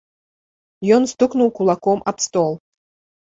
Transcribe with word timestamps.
Ён 0.95 1.03
стукнуў 1.11 1.49
кулаком 1.59 1.99
аб 2.13 2.17
стол. 2.27 2.51